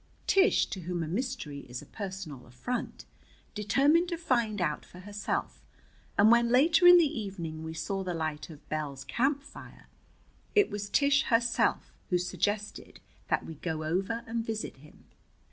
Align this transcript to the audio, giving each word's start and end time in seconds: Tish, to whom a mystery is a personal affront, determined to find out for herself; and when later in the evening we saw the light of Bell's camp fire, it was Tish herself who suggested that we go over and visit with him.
Tish, 0.25 0.65
to 0.71 0.79
whom 0.81 1.03
a 1.03 1.07
mystery 1.07 1.59
is 1.69 1.83
a 1.83 1.85
personal 1.85 2.47
affront, 2.47 3.05
determined 3.53 4.09
to 4.09 4.17
find 4.17 4.59
out 4.59 4.83
for 4.83 5.01
herself; 5.01 5.61
and 6.17 6.31
when 6.31 6.49
later 6.49 6.87
in 6.87 6.97
the 6.97 7.05
evening 7.21 7.63
we 7.63 7.75
saw 7.75 8.03
the 8.03 8.15
light 8.15 8.49
of 8.49 8.67
Bell's 8.67 9.03
camp 9.03 9.43
fire, 9.43 9.89
it 10.55 10.71
was 10.71 10.89
Tish 10.89 11.25
herself 11.25 11.93
who 12.09 12.17
suggested 12.17 12.99
that 13.27 13.45
we 13.45 13.53
go 13.53 13.83
over 13.83 14.23
and 14.25 14.43
visit 14.43 14.73
with 14.73 14.81
him. 14.81 15.03